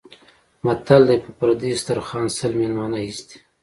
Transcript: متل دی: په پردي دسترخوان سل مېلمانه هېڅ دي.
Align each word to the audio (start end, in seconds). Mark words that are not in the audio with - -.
متل 0.63 1.01
دی: 1.09 1.17
په 1.25 1.31
پردي 1.39 1.69
دسترخوان 1.75 2.27
سل 2.39 2.51
مېلمانه 2.61 2.97
هېڅ 3.05 3.17
دي. 3.29 3.37